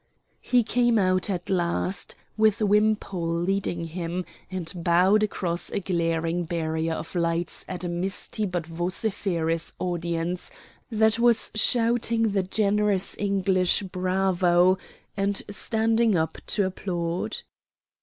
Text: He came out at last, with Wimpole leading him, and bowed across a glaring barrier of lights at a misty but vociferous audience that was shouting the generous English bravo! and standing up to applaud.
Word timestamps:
He 0.41 0.63
came 0.63 0.97
out 0.97 1.29
at 1.29 1.47
last, 1.51 2.15
with 2.35 2.59
Wimpole 2.59 3.35
leading 3.41 3.83
him, 3.85 4.25
and 4.49 4.73
bowed 4.77 5.21
across 5.21 5.69
a 5.69 5.79
glaring 5.79 6.43
barrier 6.45 6.93
of 6.95 7.13
lights 7.13 7.63
at 7.67 7.83
a 7.83 7.87
misty 7.87 8.47
but 8.47 8.65
vociferous 8.65 9.73
audience 9.77 10.49
that 10.89 11.19
was 11.19 11.51
shouting 11.53 12.31
the 12.31 12.41
generous 12.41 13.15
English 13.19 13.83
bravo! 13.83 14.79
and 15.15 15.39
standing 15.51 16.17
up 16.17 16.39
to 16.47 16.65
applaud. 16.65 17.37